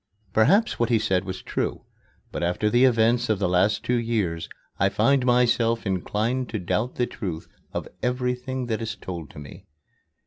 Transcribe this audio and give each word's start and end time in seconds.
Perhaps 0.33 0.79
what 0.79 0.89
he 0.89 0.97
said 0.97 1.25
was 1.25 1.43
true, 1.43 1.85
but 2.31 2.41
after 2.41 2.71
the 2.71 2.85
events 2.85 3.29
of 3.29 3.37
the 3.37 3.47
last 3.47 3.83
two 3.83 3.99
years 3.99 4.49
I 4.79 4.89
find 4.89 5.23
myself 5.27 5.85
inclined 5.85 6.49
to 6.49 6.57
doubt 6.57 6.95
the 6.95 7.05
truth 7.05 7.47
of 7.71 7.87
everything 8.01 8.65
that 8.65 8.81
is 8.81 8.95
told 8.95 9.35
me. 9.35 9.67